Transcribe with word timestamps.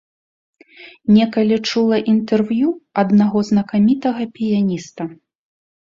Некалі 1.17 1.57
чула 1.73 1.97
інтэрв'ю 2.13 2.69
аднаго 3.03 3.39
знакамітага 3.53 4.21
піяніста. 4.39 5.03